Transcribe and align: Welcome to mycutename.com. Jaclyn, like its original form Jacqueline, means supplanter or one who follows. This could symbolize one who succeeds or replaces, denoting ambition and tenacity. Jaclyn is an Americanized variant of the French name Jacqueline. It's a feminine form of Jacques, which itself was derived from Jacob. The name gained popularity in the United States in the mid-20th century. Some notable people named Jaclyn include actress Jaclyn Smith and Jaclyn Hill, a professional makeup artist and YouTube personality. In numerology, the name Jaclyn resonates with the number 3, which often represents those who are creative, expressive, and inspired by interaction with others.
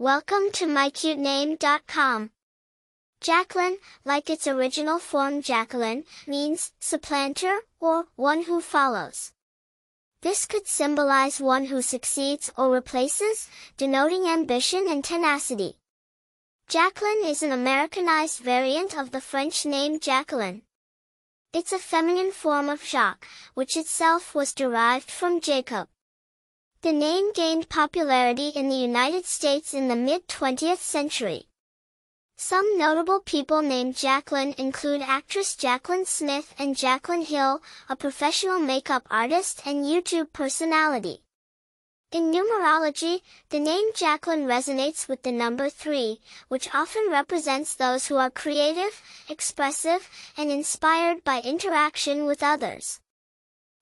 Welcome 0.00 0.50
to 0.52 0.64
mycutename.com. 0.64 2.30
Jaclyn, 3.22 3.74
like 4.02 4.30
its 4.30 4.46
original 4.46 4.98
form 4.98 5.42
Jacqueline, 5.42 6.04
means 6.26 6.72
supplanter 6.80 7.58
or 7.80 8.06
one 8.16 8.44
who 8.44 8.62
follows. 8.62 9.32
This 10.22 10.46
could 10.46 10.66
symbolize 10.66 11.38
one 11.38 11.66
who 11.66 11.82
succeeds 11.82 12.50
or 12.56 12.70
replaces, 12.70 13.50
denoting 13.76 14.26
ambition 14.26 14.86
and 14.88 15.04
tenacity. 15.04 15.76
Jaclyn 16.66 17.22
is 17.26 17.42
an 17.42 17.52
Americanized 17.52 18.38
variant 18.38 18.96
of 18.96 19.10
the 19.10 19.20
French 19.20 19.66
name 19.66 20.00
Jacqueline. 20.00 20.62
It's 21.52 21.72
a 21.72 21.78
feminine 21.78 22.32
form 22.32 22.70
of 22.70 22.82
Jacques, 22.82 23.28
which 23.52 23.76
itself 23.76 24.34
was 24.34 24.54
derived 24.54 25.10
from 25.10 25.42
Jacob. 25.42 25.88
The 26.82 26.92
name 26.92 27.32
gained 27.34 27.68
popularity 27.68 28.48
in 28.48 28.70
the 28.70 28.74
United 28.74 29.26
States 29.26 29.74
in 29.74 29.88
the 29.88 29.96
mid-20th 29.96 30.78
century. 30.78 31.42
Some 32.38 32.78
notable 32.78 33.20
people 33.20 33.60
named 33.60 33.96
Jaclyn 33.96 34.58
include 34.58 35.02
actress 35.02 35.54
Jaclyn 35.54 36.06
Smith 36.06 36.54
and 36.58 36.74
Jaclyn 36.74 37.26
Hill, 37.26 37.60
a 37.90 37.96
professional 37.96 38.58
makeup 38.58 39.06
artist 39.10 39.60
and 39.66 39.84
YouTube 39.84 40.32
personality. 40.32 41.22
In 42.12 42.32
numerology, 42.32 43.20
the 43.50 43.60
name 43.60 43.92
Jaclyn 43.92 44.46
resonates 44.46 45.06
with 45.06 45.22
the 45.22 45.32
number 45.32 45.68
3, 45.68 46.18
which 46.48 46.74
often 46.74 47.10
represents 47.10 47.74
those 47.74 48.06
who 48.06 48.16
are 48.16 48.30
creative, 48.30 49.02
expressive, 49.28 50.08
and 50.34 50.50
inspired 50.50 51.24
by 51.24 51.42
interaction 51.42 52.24
with 52.24 52.42
others. 52.42 53.00